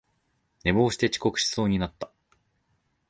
[0.63, 2.11] 寝坊して遅刻しそうになった